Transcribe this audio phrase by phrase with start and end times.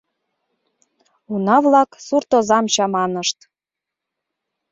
[1.33, 3.37] Уна-влак суртозам чаманышт.